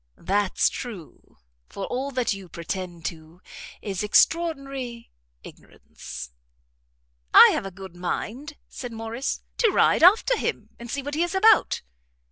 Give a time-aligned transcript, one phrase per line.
[0.17, 1.37] "That's true;
[1.69, 3.39] for all that you pretend to
[3.83, 5.11] is extraordinary
[5.43, 6.31] ignorance."
[7.35, 11.21] "I have a good mind," said Morrice, "to ride after him, and see what he
[11.21, 11.83] is about."